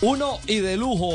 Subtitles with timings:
[0.00, 1.10] Uno y de lujo,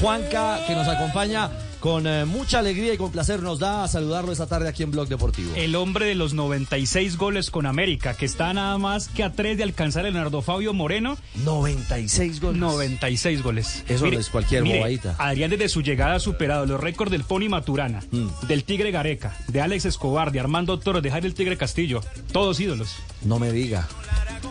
[0.00, 3.42] Juanca, que nos acompaña con eh, mucha alegría y con placer.
[3.42, 5.52] Nos da a saludarlo esta tarde aquí en Blog Deportivo.
[5.56, 9.56] El hombre de los 96 goles con América, que está nada más que a tres
[9.58, 11.16] de alcanzar el Leonardo Fabio Moreno.
[11.44, 12.60] 96 goles.
[12.60, 13.84] 96 goles.
[13.88, 15.16] Eso no es cualquier mire, bobadita.
[15.18, 18.46] Adrián desde su llegada ha superado los récords del Pony Maturana, Mm.
[18.46, 22.00] del Tigre Gareca, de Alex Escobar, de Armando Torres, de Jair el Tigre Castillo.
[22.32, 22.96] Todos ídolos.
[23.22, 23.86] No me diga.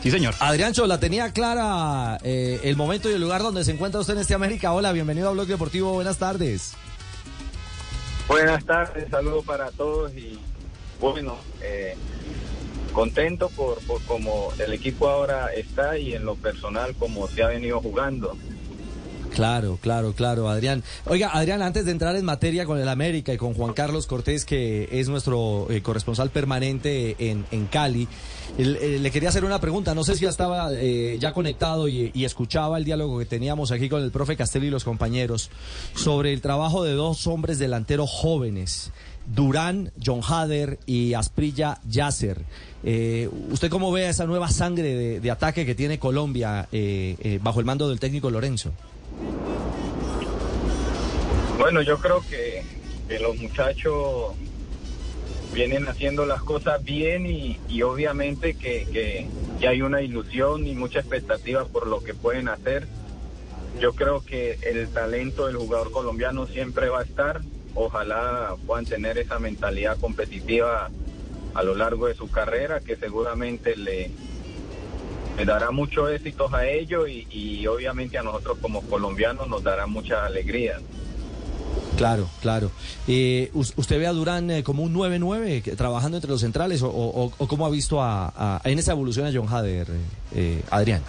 [0.02, 0.34] Sí, señor.
[0.39, 4.22] Adrián la tenía clara eh, el momento y el lugar donde se encuentra usted en
[4.22, 4.72] este América.
[4.72, 5.94] Hola, bienvenido a Blog Deportivo.
[5.94, 6.73] Buenas tardes.
[8.28, 10.39] Buenas tardes, saludos para todos y
[11.02, 11.95] bueno, eh,
[12.94, 17.47] contento por, por cómo el equipo ahora está y en lo personal como se ha
[17.47, 18.38] venido jugando.
[19.33, 20.83] Claro, claro, claro, Adrián.
[21.05, 24.45] Oiga, Adrián, antes de entrar en materia con el América y con Juan Carlos Cortés,
[24.45, 28.07] que es nuestro eh, corresponsal permanente en, Cali,
[28.57, 29.94] eh, le quería hacer una pregunta.
[29.94, 33.89] No sé si ya estaba eh, ya conectado y, escuchaba el diálogo que teníamos aquí
[33.89, 35.50] con el profe Castelli y los compañeros
[35.95, 38.91] sobre el trabajo de dos hombres delanteros jóvenes.
[39.25, 42.44] Durán, John Hader y Asprilla Yasser.
[43.52, 46.67] ¿Usted cómo ve esa nueva sangre de, de ataque que tiene Colombia
[47.41, 48.72] bajo el mando del técnico Lorenzo?
[51.58, 52.64] Bueno, yo creo que,
[53.20, 54.34] los muchachos
[55.52, 59.28] vienen haciendo las cosas bien y, y obviamente que, que-
[59.59, 62.88] que hay una ilusión y mucha expectativa por lo que pueden hacer.
[63.81, 67.42] Yo creo que el talento del jugador colombiano siempre va a estar.
[67.75, 70.90] Ojalá puedan tener esa mentalidad competitiva
[71.56, 74.12] a lo largo de su carrera, que seguramente le,
[75.39, 79.88] le dará muchos éxitos a ellos y, y obviamente a nosotros como colombianos nos dará
[79.88, 80.73] mucha alegría.
[81.97, 82.72] Claro, claro.
[83.07, 86.81] Eh, us- ¿Usted ve a Durán eh, como un 9-9 que- trabajando entre los centrales
[86.81, 89.94] o, o- o cómo ha visto a, a- en esa evolución a John Hader, eh,
[90.35, 91.01] eh, Adrián?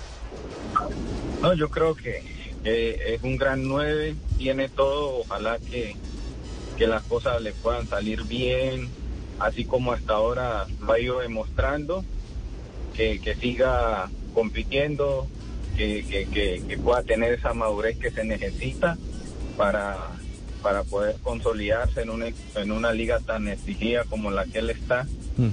[1.42, 2.22] No, yo creo que
[2.62, 5.96] es un gran 9, tiene todo, ojalá que,
[6.76, 8.88] que las cosas le puedan salir bien,
[9.40, 12.04] así como hasta ahora lo ha ido demostrando,
[12.94, 15.26] que, que siga compitiendo,
[15.76, 18.96] que, que, que- que pueda tener esa madurez que se necesita
[19.56, 19.96] para,
[20.62, 22.26] para poder consolidarse en una,
[22.56, 25.06] en una liga tan exigida como la que él está.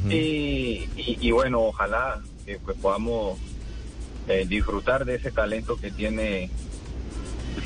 [0.10, 3.38] Y, y- y bueno, ojalá que pues, podamos
[4.28, 6.50] eh, disfrutar de ese talento que tiene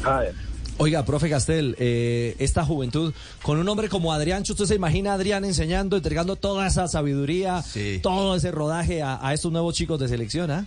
[0.03, 0.35] Jader.
[0.77, 3.13] Oiga, profe Castel, eh, esta juventud,
[3.44, 7.61] con un hombre como Adrián, ¿usted se imagina a Adrián enseñando, entregando toda esa sabiduría,
[7.61, 8.00] Sí.
[8.01, 10.50] todo ese rodaje a, a estos nuevos chicos de selección?
[10.50, 10.66] ¿ah?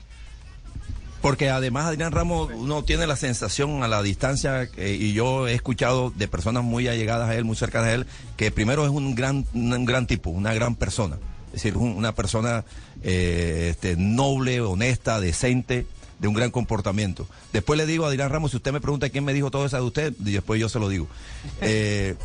[1.24, 5.54] Porque además Adrián Ramos, uno tiene la sensación a la distancia, eh, y yo he
[5.54, 9.14] escuchado de personas muy allegadas a él, muy cercanas a él, que primero es un
[9.14, 11.16] gran, un gran tipo, una gran persona.
[11.46, 12.64] Es decir, un- una persona
[13.02, 15.86] eh, este, noble, honesta, decente,
[16.18, 17.26] de un gran comportamiento.
[17.52, 19.76] Después le digo a Adrián Ramos, si usted me pregunta quién me dijo todo eso
[19.76, 21.06] de usted, y después yo se lo digo.
[21.62, 22.16] Eh,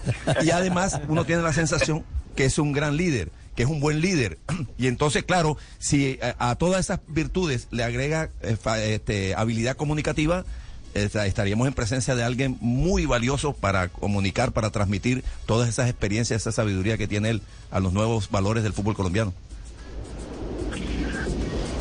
[0.44, 2.04] y además uno tiene la sensación
[2.36, 4.38] que es un gran líder, que es un buen líder.
[4.78, 8.56] Y entonces, claro, si a, a todas esas virtudes le agrega eh,
[8.94, 10.46] este, habilidad comunicativa,
[10.94, 16.40] esta- estaríamos en presencia de alguien muy valioso para comunicar, para transmitir todas esas experiencias,
[16.40, 19.34] esa sabiduría que tiene él a los nuevos valores del fútbol colombiano.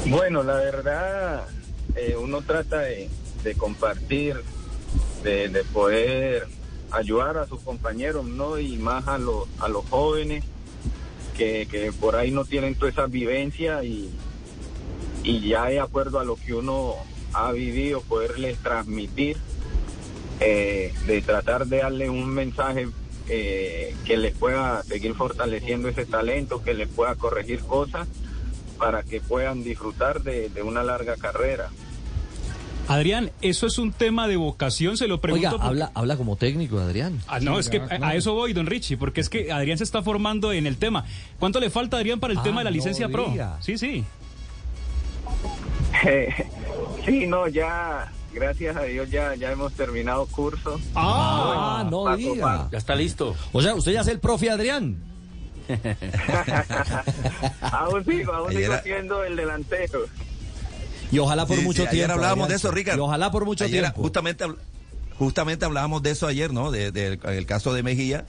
[0.06, 1.44] Bueno, la verdad,
[1.94, 3.08] eh, uno trata de,
[3.56, 4.34] compartir,
[5.22, 6.48] de, de poder
[6.90, 8.58] ayudar a sus compañeros, ¿no?
[8.58, 10.42] Y más a a los jóvenes
[11.38, 14.10] que, por ahí no tienen toda esa vivencia y,
[15.24, 16.94] ya de acuerdo a lo que uno
[17.32, 19.36] ha vivido, poderles transmitir,
[20.40, 22.88] eh, de tratar de darle un mensaje
[23.28, 28.08] eh, que les pueda seguir fortaleciendo ese talento, que les pueda corregir cosas
[28.78, 31.70] para que puedan disfrutar de una larga carrera.
[32.88, 35.46] Adrián, eso es un tema de vocación, se lo pregunto.
[35.48, 37.20] Oiga, porque- habla, habla como técnico, Adrián.
[37.28, 39.84] Ah, no, es que a, a eso voy, don Richie, porque es que Adrián se
[39.84, 41.04] está formando en el tema.
[41.38, 43.28] ¿Cuánto le falta, Adrián, para el Ah, tema de la no licencia pro?
[43.30, 43.58] diga.
[43.60, 44.04] Sí, sí.
[47.04, 50.80] sí, no, ya, gracias a Dios ya, ya hemos terminado curso.
[50.94, 52.42] Ah, no Paso, diga.
[52.46, 52.68] paso.
[52.72, 53.36] Ya está listo.
[53.52, 54.96] O sea, usted ya es el profe Adrián.
[57.60, 60.06] aún sigo, aún sigo era- siendo el delantero.
[61.10, 61.94] Y ojalá por Sí, mucho sí, tiempo.
[62.04, 63.02] Ayer hablábamos de eso, Ricardo.
[63.02, 64.02] Y ojalá por mucho Ayer, tiempo.
[64.02, 64.44] Justamente,
[65.18, 66.70] justamente hablábamos de eso ayer, ¿no?
[66.70, 68.24] De- del el caso de Mejía.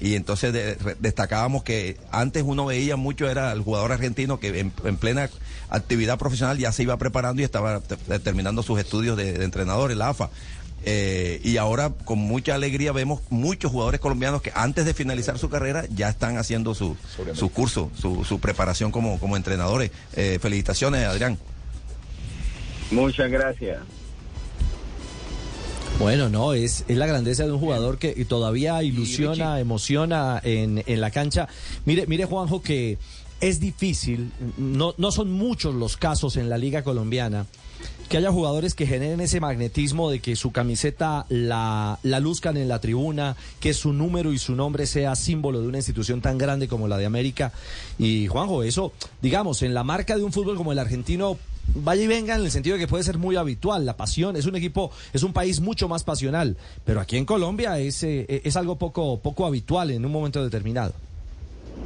[0.00, 4.58] Y entonces de- re- destacábamos que antes uno veía mucho, era el jugador argentino que
[4.58, 5.28] en, en plena
[5.68, 9.92] actividad profesional ya se iba preparando y estaba te- terminando sus estudios de, de entrenador
[9.92, 10.30] en la AFA.
[10.82, 15.50] Eh, y ahora con mucha alegría vemos muchos jugadores colombianos que antes de finalizar su
[15.50, 16.96] carrera ya están haciendo su,
[17.34, 19.90] su curso, su, su preparación como, como entrenadores.
[20.14, 21.38] Eh, felicitaciones, Adrián.
[22.90, 23.78] Muchas gracias.
[25.98, 31.00] Bueno, no, es, es la grandeza de un jugador que todavía ilusiona, emociona en, en
[31.00, 31.46] la cancha.
[31.84, 32.96] Mire, mire, Juanjo, que
[33.40, 37.46] es difícil, no, no son muchos los casos en la Liga Colombiana
[38.10, 42.66] que haya jugadores que generen ese magnetismo de que su camiseta la, la luzcan en
[42.66, 46.66] la tribuna, que su número y su nombre sea símbolo de una institución tan grande
[46.66, 47.52] como la de América.
[48.00, 48.92] Y Juanjo, eso,
[49.22, 51.38] digamos, en la marca de un fútbol como el argentino,
[51.74, 54.46] vaya y venga en el sentido de que puede ser muy habitual, la pasión, es
[54.46, 58.56] un equipo, es un país mucho más pasional, pero aquí en Colombia es, eh, es
[58.56, 60.94] algo poco, poco habitual en un momento determinado.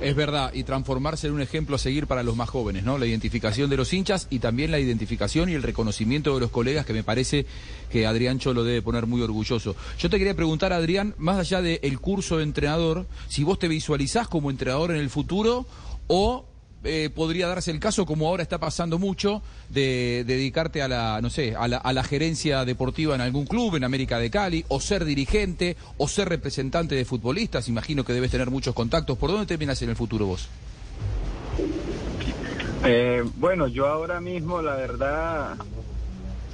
[0.00, 2.98] Es verdad, y transformarse en un ejemplo a seguir para los más jóvenes, ¿no?
[2.98, 6.84] La identificación de los hinchas y también la identificación y el reconocimiento de los colegas,
[6.84, 7.46] que me parece
[7.90, 9.76] que Adrián Cholo debe poner muy orgulloso.
[9.98, 14.26] Yo te quería preguntar, Adrián, más allá del curso de entrenador, si vos te visualizás
[14.26, 15.64] como entrenador en el futuro
[16.08, 16.44] o
[16.84, 21.30] eh, podría darse el caso, como ahora está pasando mucho, de, dedicarte a la, no
[21.30, 24.80] sé, a la, a la gerencia deportiva en algún club, en América de Cali, o
[24.80, 27.68] ser dirigente, o ser representante de futbolistas.
[27.68, 29.18] Imagino que debes tener muchos contactos.
[29.18, 30.48] ¿Por dónde terminas en el futuro vos?
[32.84, 35.56] Eh, bueno, yo ahora mismo, la verdad,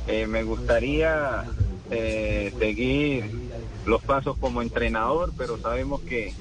[0.07, 1.45] eh, me gustaría
[1.91, 3.25] eh, seguir
[3.85, 6.33] los pasos como entrenador, pero sabemos que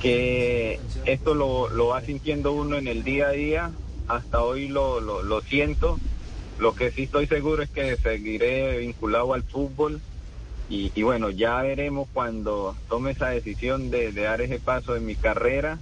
[0.00, 3.70] que esto lo, lo va sintiendo uno en el día a día.
[4.08, 5.98] Hasta hoy lo, lo, siento.
[6.58, 10.00] Lo que sí estoy seguro es que seguiré vinculado al fútbol.
[10.68, 15.04] Y, y bueno, ya veremos cuando tome esa decisión de, de dar ese paso en
[15.04, 15.78] mi carrera,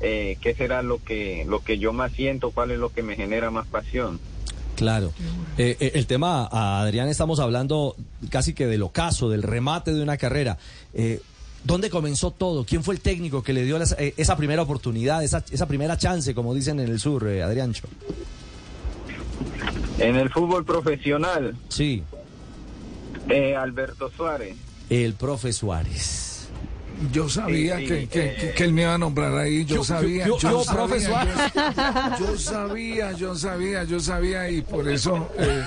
[0.00, 3.16] eh, qué será lo que, lo que yo más siento, cuál es lo que me
[3.16, 4.18] genera más pasión.
[4.74, 5.12] Claro.
[5.56, 7.94] Eh, eh, el tema, Adrián, estamos hablando
[8.28, 10.58] casi que del ocaso, del remate de una carrera.
[11.64, 12.64] ¿Dónde comenzó todo?
[12.64, 15.96] ¿Quién fue el técnico que le dio las- eh, esa primera oportunidad, esa, esa primera
[15.96, 17.88] chance, como dicen en el sur, eh, Adriancho?
[19.98, 22.02] En el fútbol profesional, Sí,
[23.30, 24.56] eh, Alberto Suárez.
[24.90, 26.23] el profe Suárez.
[27.12, 29.64] Yo sabía Sí, sí, que, que, eh, que- que él me iba a nombrar ahí,
[29.64, 31.34] yo yo- sabía, yo- yo, yo, sabía, profe Suárez.
[32.18, 35.28] yo, yo sabía, yo sabía, yo sabía y por eso...
[35.38, 35.64] eh,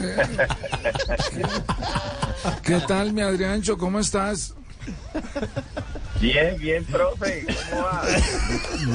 [0.00, 0.26] eh,
[2.62, 3.76] ¿Qué tal, mi Adriancho?
[3.78, 4.54] ¿Cómo estás?
[6.20, 7.46] Bien, bien, profe.
[7.70, 8.02] ¿Cómo va?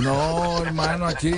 [0.01, 1.33] No, hermano, aquí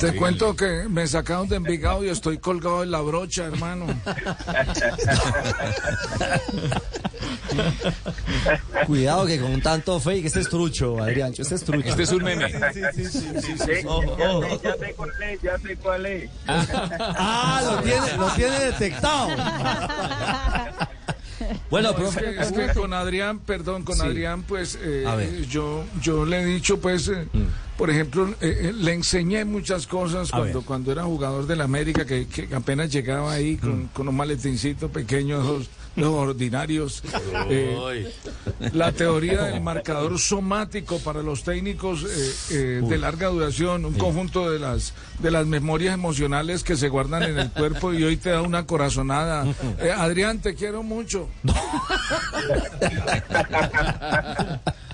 [0.00, 3.86] te cuento que me sacaron de Envigado y estoy colgado en la brocha, hermano.
[8.86, 11.88] Cuidado que con tanto fake, este es trucho, Adriancho, este es trucho.
[11.88, 12.48] Este es un meme.
[12.48, 13.82] Sí, ya, sé,
[14.62, 16.30] ya sé cuál es, ya sé cuál es.
[16.46, 19.28] Ah, lo tiene, lo tiene detectado.
[21.70, 22.20] Bueno, Es profe.
[22.20, 24.02] que, es que con Adrián, perdón, con Sí.
[24.02, 27.26] Adrián, pues eh, yo yo le he dicho, pues, eh,
[27.76, 30.66] por ejemplo, eh, eh, le enseñé muchas cosas A cuando ver.
[30.66, 35.40] cuando era jugador del América, que, que apenas llegaba ahí con, con un maletincito pequeño,
[35.42, 35.68] los,
[35.98, 37.02] los ordinarios.
[37.50, 38.12] Eh,
[38.72, 44.50] la teoría del marcador somático para los técnicos eh, eh, de larga duración, un conjunto
[44.50, 48.30] de las de las memorias emocionales que se guardan en el cuerpo y hoy te
[48.30, 49.46] da una corazonada.
[49.98, 51.28] Adrián, te quiero mucho.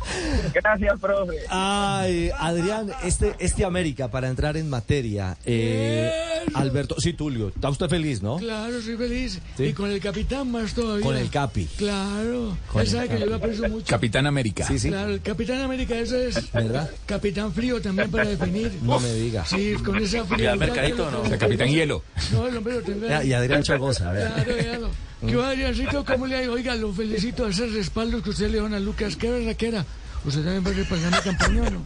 [0.53, 1.37] Gracias, profe.
[1.49, 6.11] Ay, Adrián, este, este América, para entrar en materia, eh,
[6.55, 8.37] Alberto, sí, Tulio, está usted feliz, ¿no?
[8.37, 9.41] Claro, soy feliz.
[9.57, 9.65] Sí.
[9.65, 11.05] Y con el capitán más todavía.
[11.05, 11.67] Con el Capi.
[11.77, 12.57] Claro.
[12.71, 13.87] Con Él el sabe que yo lo aprecio mucho.
[13.87, 14.67] Capitán América.
[14.67, 16.53] Sí, sí, Claro, el Capitán América, ese es.
[16.53, 16.91] ¿verdad?
[17.07, 18.73] Capitán Frío también para definir.
[18.83, 19.45] No me diga.
[19.45, 20.59] Sí, con esa frialdad.
[20.59, 21.21] mercadito que no?
[21.23, 22.03] O sea, Capitán Hielo.
[22.33, 23.25] No, el hombre lo tendrá.
[23.25, 24.29] Y Adrián Chogosa, a ver.
[24.29, 24.91] Claro, claro.
[25.27, 26.05] ¿Qué va, Adriancito?
[26.05, 26.53] ¿Cómo le ha ido?
[26.53, 29.17] Oiga, lo felicito a esos respaldos que usted le dio a Lucas.
[29.17, 29.87] ¿Qué verdad que era?
[30.25, 31.85] ¿Usted también va a respaldar mi campaña o no?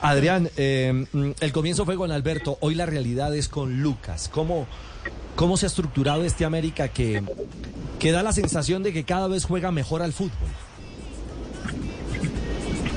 [0.00, 4.30] Adrián, eh, mm, el comienzo fue con Alberto, hoy la realidad es con Lucas.
[4.32, 4.68] ¿Cómo,
[5.34, 7.22] cómo se ha estructurado este América que,
[7.98, 10.48] que da la sensación de que cada vez juega mejor al fútbol?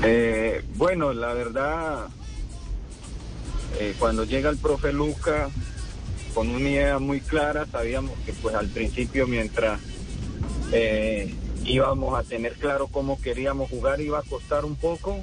[0.04, 2.06] Eh, bueno, la verdad,
[3.80, 5.48] eh, cuando llega el profe Luca,
[6.32, 9.80] con una idea muy clara, sabíamos que pues al principio mientras
[10.76, 11.32] eh,
[11.64, 15.22] íbamos a tener claro cómo queríamos jugar iba a costar un poco,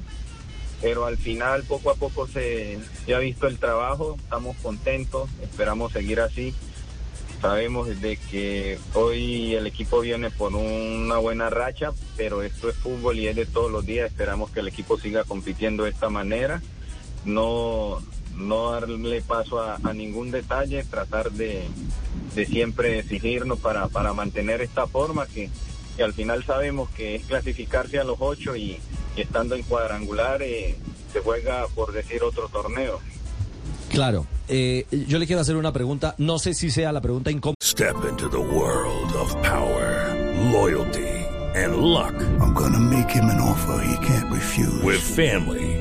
[0.81, 2.79] pero al final poco a poco se,
[3.13, 6.55] ha visto el trabajo, estamos contentos, esperamos seguir así.
[7.41, 13.19] Sabemos de que hoy el equipo viene por una buena racha, pero esto es fútbol
[13.19, 14.09] y es de todos los días.
[14.09, 16.61] Esperamos que el equipo siga compitiendo de esta manera,
[17.25, 18.01] no,
[18.37, 21.67] no darle paso a ningún detalle, tratar de,
[22.35, 25.49] de siempre exigirnos para, para mantener esta forma que,
[25.97, 28.79] que al final sabemos que es clasificarse a los ocho y,
[29.15, 30.75] y estando en cuadrangular eh,
[31.11, 32.99] se juega por decir otro torneo.
[33.89, 37.55] Claro, eh, yo le quiero hacer una pregunta, no sé si sea la pregunta incómoda.
[37.61, 40.15] Step into the world of power,
[40.51, 41.07] loyalty,
[41.55, 42.13] and luck.
[42.39, 44.81] I'm gonna make him an offer he can't refuse.
[44.81, 45.80] With family,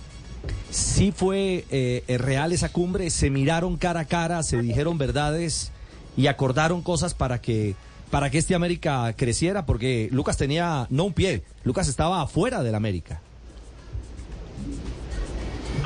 [0.71, 5.71] Sí fue eh, real esa cumbre, se miraron cara a cara, se dijeron verdades
[6.15, 7.75] y acordaron cosas para que
[8.09, 12.75] para que este América creciera, porque Lucas tenía no un pie, Lucas estaba afuera del
[12.75, 13.21] América.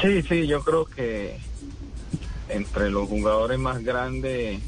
[0.01, 1.37] Sí, sí, yo creo que
[2.49, 4.59] entre los jugadores más grandes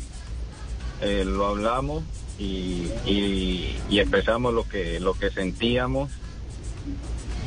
[1.02, 2.04] eh, lo hablamos
[2.40, 6.12] y, y, y expresamos lo que lo que sentíamos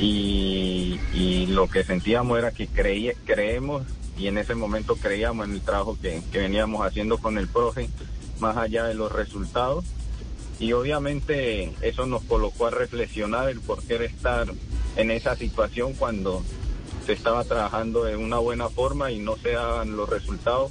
[0.01, 3.83] y, lo que sentíamos era que creí, creemos
[4.17, 7.89] y en ese momento creíamos en el trabajo que, veníamos haciendo con el profe
[8.39, 9.85] más allá de los resultados
[10.59, 14.49] y obviamente eso nos colocó a reflexionar el por qué estar
[14.97, 16.43] en esa situación cuando
[17.05, 20.71] se estaba trabajando de una buena forma y no se daban los resultados.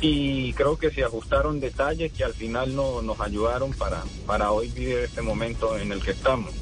[0.00, 4.68] Y creo que se ajustaron detalles que al final no, nos ayudaron para, para hoy
[4.68, 6.52] vivir este momento en el que estamos.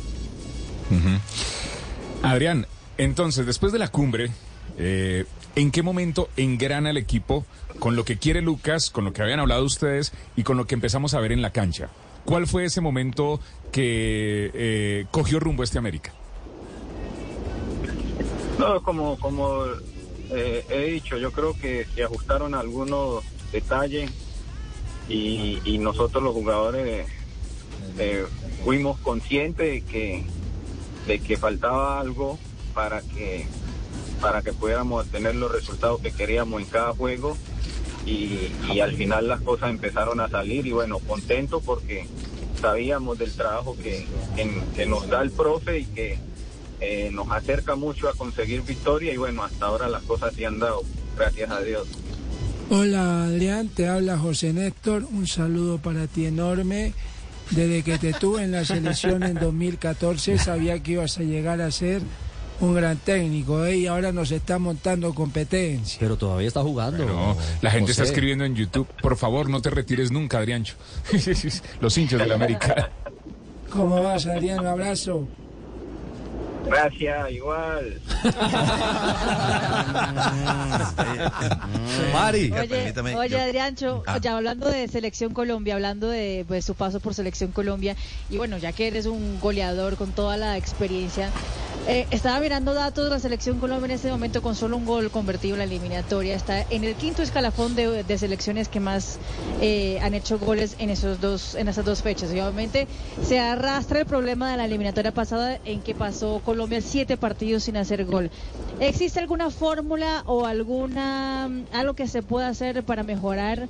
[2.22, 2.66] Adrián,
[2.98, 4.30] entonces, después de la cumbre,
[4.78, 5.24] eh,
[5.56, 7.44] ¿en qué momento engrana el equipo
[7.78, 10.74] con lo que quiere Lucas, con lo que habían hablado ustedes y con lo que
[10.74, 11.88] empezamos a ver en la cancha?
[12.24, 13.40] ¿Cuál fue ese momento
[13.72, 16.12] que eh, cogió rumbo este América?
[18.58, 19.64] No, como, como
[20.30, 24.10] eh, he dicho, yo creo que se ajustaron algunos detalles
[25.08, 27.06] y, nosotros los jugadores
[27.98, 28.24] eh,
[28.64, 30.24] fuimos conscientes de que,
[31.06, 32.38] de que faltaba algo
[32.74, 33.46] para que,
[34.20, 37.36] para que pudiéramos tener los resultados que queríamos en cada juego
[38.06, 42.06] y, y al final las cosas empezaron a salir y bueno, contento porque
[42.60, 44.06] sabíamos del trabajo que,
[44.36, 46.18] que, que nos da el profe y que
[46.80, 50.58] eh, nos acerca mucho a conseguir victoria y bueno, hasta ahora las cosas se han
[50.58, 50.82] dado,
[51.16, 51.86] gracias a Dios.
[52.70, 56.94] Hola Adrián, te habla José Néstor, un saludo para ti enorme.
[57.54, 61.70] Desde que te tuve en la selección en 2014 sabía que ibas a llegar a
[61.70, 62.00] ser
[62.60, 63.76] un gran técnico ¿eh?
[63.76, 65.98] y ahora nos está montando competencia.
[66.00, 67.04] Pero todavía está jugando.
[67.04, 70.76] No, la gente está escribiendo en YouTube, por favor, no te retires nunca, Adriancho.
[71.80, 72.90] Los hinchas de la América.
[73.70, 74.60] ¿Cómo vas Adrián?
[74.60, 75.28] Un abrazo.
[76.64, 78.00] Gracias, igual.
[82.12, 82.52] Mari.
[82.52, 84.18] Oye, oye Adriancho, Ah.
[84.20, 87.96] ya hablando de Selección Colombia, hablando de pues, su paso por Selección Colombia,
[88.30, 91.30] y bueno, ya que eres un goleador con toda la experiencia,
[91.88, 95.54] eh, estaba mirando datos la Selección Colombia en este momento con solo un gol convertido
[95.54, 96.34] en la eliminatoria.
[96.36, 99.18] Está en el quinto escalafón de, selecciones que más
[99.60, 102.32] eh, han hecho goles en, esos dos, en esas dos fechas.
[102.32, 102.86] Y obviamente
[103.22, 107.76] se arrastra el problema de la eliminatoria pasada en que pasó Colombia siete partidos sin
[107.76, 108.30] hacer gol.
[108.78, 113.68] ¿Existe alguna fórmula o alguna algo que se pueda hacer para mejorar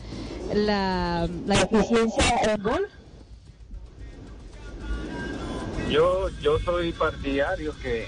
[0.52, 2.88] la, la eficiencia en gol?
[5.92, 8.06] Yo, yo soy partidario que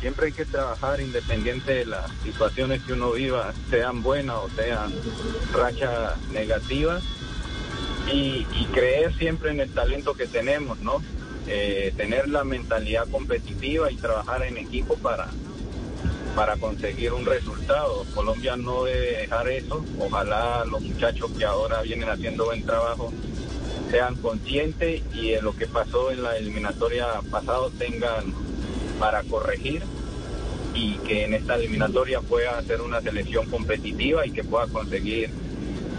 [0.00, 4.92] siempre hay que trabajar independiente de las situaciones que uno viva, sean buenas o sean
[5.52, 7.04] rachas negativas,
[8.12, 11.00] y, y creer siempre en el talento que tenemos, ¿no?
[11.46, 15.28] Eh, tener la mentalidad competitiva y trabajar en equipo para,
[16.34, 18.04] para conseguir un resultado.
[18.16, 19.84] Colombia no debe dejar eso.
[20.00, 23.12] Ojalá los muchachos que ahora vienen haciendo buen trabajo
[23.96, 28.34] sean conscientes y de lo que pasó en la eliminatoria pasado tengan
[28.98, 29.82] para corregir
[30.74, 35.30] y que en esta eliminatoria pueda hacer una selección competitiva y que pueda conseguir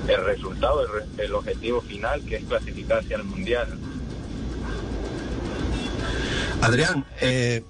[0.08, 3.68] el resultado, el, el objetivo final que es clasificarse al mundial.
[6.62, 7.64] Adrián, eh,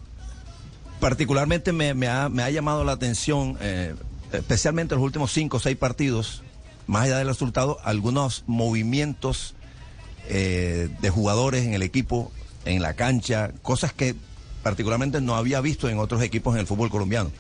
[1.00, 3.96] particularmente me, me ha, me ha llamado la atención, eh,
[4.34, 6.43] especialmente en los últimos cinco o seis partidos,
[6.86, 9.53] más allá del resultado, algunos movimientos
[10.29, 12.31] eh, de jugadores en el equipo,
[12.65, 14.15] en la cancha, cosas que
[14.63, 17.31] particularmente no había visto en otros equipos en el fútbol colombiano.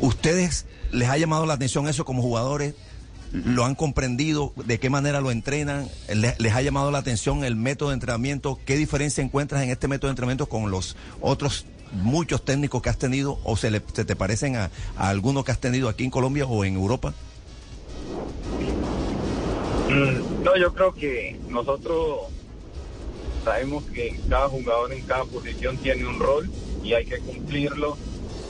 [0.00, 2.74] ¿Ustedes les ha llamado la atención eso como jugadores?
[3.32, 4.52] ¿Lo han comprendido?
[4.64, 5.88] ¿De qué manera lo entrenan?
[6.12, 8.58] ¿Les, ha llamado la atención el método de entrenamiento?
[8.64, 12.98] ¿Qué diferencia encuentras en este método de entrenamiento con los otros muchos técnicos que has
[12.98, 16.46] tenido o se, le, te parecen a, a algunos que has tenido aquí en Colombia
[16.46, 17.14] o en Europa?
[19.90, 22.28] Mm, No, yo creo que nosotros
[23.44, 26.48] sabemos que cada jugador en cada posición tiene un rol
[26.84, 27.96] y hay que cumplirlo,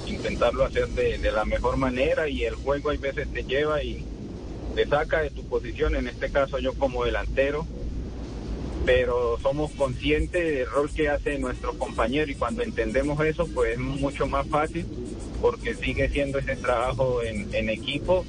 [0.06, 4.04] intentarlo hacer de, la mejor manera y el juego hay veces te lleva y
[4.74, 7.66] te saca de tu posición, en este caso yo como delantero,
[8.84, 13.78] pero somos conscientes del rol que hace nuestro compañero y cuando entendemos eso pues es
[13.78, 14.86] mucho más fácil
[15.40, 18.26] porque sigue siendo ese trabajo en equipo,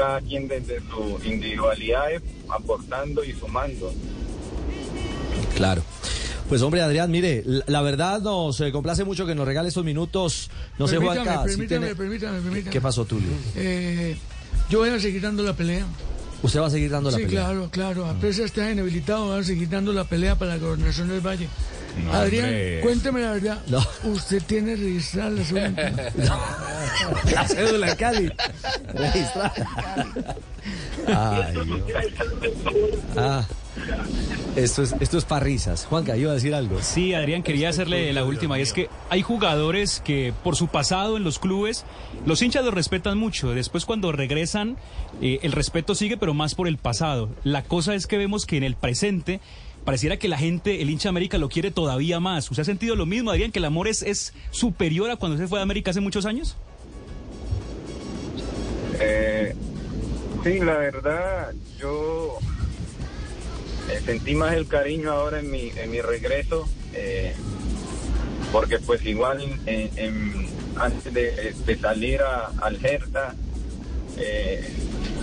[0.00, 3.92] cada quien desde sus individualidades aportando y sumando.
[5.54, 5.82] Claro.
[6.48, 10.50] Pues hombre, Adrián, mire, la, verdad nos eh, complace mucho que nos regale estos minutos.
[10.78, 12.70] No sé, permítame, Juanca, si permítame, tiene- permítame, permítame.
[12.70, 13.28] ¿Qué pasó, Tulio?
[13.54, 14.16] Eh,
[14.70, 15.84] yo voy a seguir dando la pelea.
[16.42, 17.44] ¿Usted va a seguir dando la sí, pelea?
[17.44, 18.06] claro, claro.
[18.06, 21.20] A pesar de estar inhabilitado, voy a seguir dando la pelea para la gobernación del
[21.20, 21.46] Valle.
[22.04, 22.80] No, Adrián, hombre.
[22.82, 23.58] cuénteme la verdad.
[24.04, 26.12] ¿Usted tiene registrada la cédula?
[27.32, 28.32] La cédula en Cali.
[28.94, 29.52] Registrada.
[31.06, 31.80] Ay, Dios.
[33.16, 33.44] Ah,
[34.56, 35.86] esto es, esto es para risas.
[35.86, 36.82] Juanca, iba a decir algo.
[36.82, 38.58] Sí, Adrián, quería hacerle la última.
[38.58, 41.84] Y es que hay jugadores que por su pasado en los clubes,
[42.26, 43.50] los hinchas los respetan mucho.
[43.50, 44.76] Después cuando regresan,
[45.22, 47.30] eh, el respeto sigue, pero más por el pasado.
[47.44, 49.40] La cosa es que vemos que en el presente
[49.84, 52.50] pareciera que la gente, el hincha de América lo quiere todavía más.
[52.50, 55.46] ¿Usted ha sentido lo mismo, Adrián, que el amor es, es superior a cuando se
[55.48, 56.56] fue a América hace muchos años?
[59.00, 59.54] Eh,
[60.44, 62.38] sí, la verdad, yo
[63.90, 67.34] eh, sentí más el cariño ahora en mi, en mi regreso, eh,
[68.52, 69.42] porque pues igual
[70.76, 73.34] antes de, de salir a- al Hertha,
[74.18, 74.68] eh,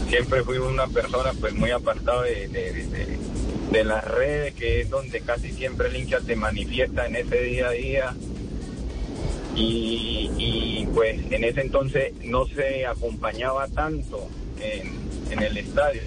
[0.10, 3.18] siempre fui una persona pues muy apartada de, de-
[3.72, 7.68] de- las redes, que es donde casi siempre el hincha te manifiesta en ese día
[7.68, 8.16] a día.
[9.56, 14.28] Y, pues en ese entonces no se acompañaba tanto
[14.62, 16.02] en, en el estadio.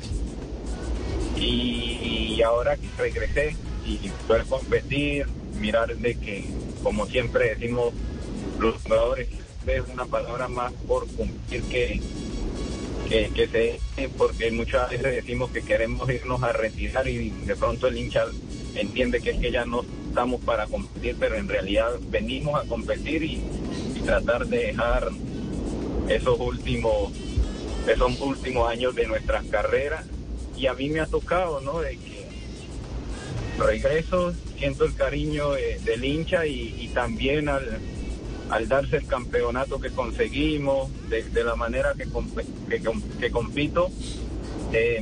[1.37, 5.27] Y, y ahora que regresé y poder competir,
[5.59, 6.45] mirar de que,
[6.83, 7.93] como siempre decimos
[8.59, 9.29] los jugadores,
[9.67, 12.01] es una palabra más por cumplir que,
[13.11, 17.99] que, se porque muchas veces decimos que queremos irnos a retirar y de pronto el
[17.99, 18.25] hincha
[18.77, 23.23] entiende que es que ya no estamos para competir, pero en realidad venimos a competir
[23.25, 23.43] y,
[24.05, 25.11] tratar de dejar
[26.09, 27.13] esos últimos
[27.87, 30.07] esos últimos años de nuestras carreras
[30.57, 31.81] y a mí me ha tocado, ¿no?
[31.81, 32.27] De que
[33.59, 37.79] regreso, siento el cariño de- del hincha y también al,
[38.51, 43.91] al darse el campeonato que conseguimos, de, la manera que, comp- que, com- que compito,
[44.73, 45.01] eh,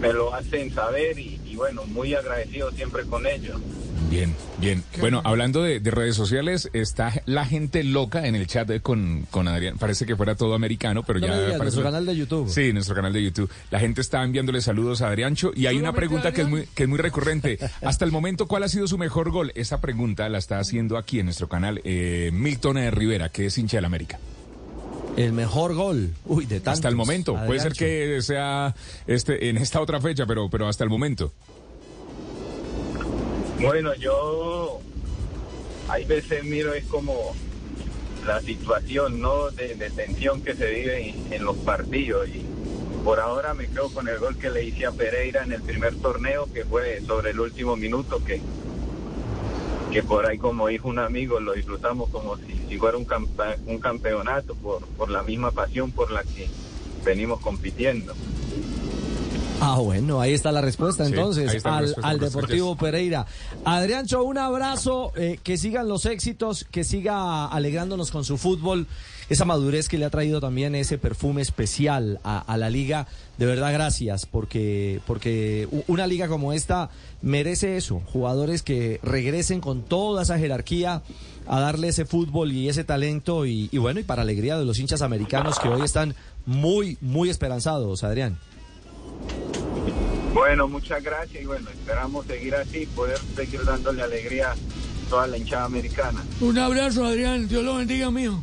[0.00, 3.60] me lo hacen saber y bueno, muy agradecido siempre con ellos.
[4.08, 4.82] Bien, bien.
[4.98, 9.26] Bueno, hablando de, de redes sociales, está la gente loca en el chat de- con,
[9.30, 9.76] con Adrián.
[9.78, 12.48] Parece que fuera todo americano, pero No ya digas, nuestro canal de YouTube.
[12.48, 13.50] Sí, nuestro canal de YouTube.
[13.70, 16.66] La gente está enviándole saludos a Adriancho y hay una ¿Solamente pregunta que es muy
[16.74, 17.58] que es muy recurrente.
[17.82, 19.52] Hasta el momento, ¿cuál ha sido su mejor gol?
[19.54, 23.58] Esa pregunta la está haciendo aquí en nuestro canal eh, Milton de Rivera, que es
[23.58, 24.18] hincha del América.
[25.16, 26.14] El mejor gol.
[26.24, 26.74] Uy, de tantos.
[26.74, 27.36] Hasta el momento.
[27.46, 28.74] Puede ser que sea
[29.06, 31.32] este en esta otra fecha, pero pero hasta el momento.
[33.60, 34.80] Bueno, yo
[35.88, 37.34] hay veces miro es como
[38.26, 42.44] la situación no de, tensión que se vive en, los partidos y
[43.04, 45.94] por ahora me quedo con el gol que le hice a Pereira en el primer
[45.96, 48.40] torneo que fue sobre el último minuto que
[49.92, 53.56] que por ahí como dijo un amigo lo disfrutamos como si, si fuera un, campa-
[53.66, 56.48] un campeonato por, por la misma pasión por la que
[57.04, 58.14] venimos compitiendo.
[59.62, 63.26] Ah, bueno, ahí está la respuesta Sí, entonces la al, respuesta al Deportivo Pereira.
[63.64, 68.86] Adriancho, un abrazo, eh, que sigan los éxitos, que siga alegrándonos con su fútbol,
[69.28, 73.06] esa madurez que le ha traído también ese perfume especial a, a la liga.
[73.36, 79.82] De verdad, gracias, porque, porque una liga como esta merece eso, jugadores que regresen con
[79.82, 81.02] toda esa jerarquía
[81.46, 84.78] a darle ese fútbol y ese talento y, y bueno, y para alegría de los
[84.78, 86.14] hinchas americanos que hoy están
[86.46, 88.38] muy, muy esperanzados, Adrián.
[90.32, 94.54] Bueno, muchas gracias y bueno, esperamos seguir así, poder seguir dándole alegría
[95.08, 96.24] toda la hinchada americana.
[96.40, 97.48] Un abrazo, Adrián.
[97.48, 98.42] Dios lo bendiga, mío.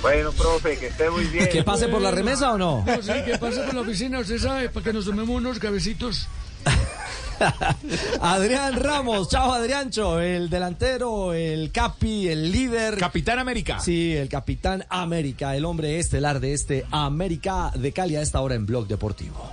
[0.00, 1.48] Bueno, profe, que esté muy bien.
[1.50, 2.82] ¿Que pase por la remesa o no?
[2.86, 6.28] No, sí, que pase por la oficina, usted sabe, para que nos tomemos unos cabecitos.
[8.20, 12.96] Adrián Ramos, chao Adriancho, el delantero, el capi, el líder.
[12.96, 13.78] Capitán América.
[13.78, 18.54] Sí, el capitán América, el hombre estelar de este América de Cali a esta hora
[18.54, 19.52] en Blog Deportivo.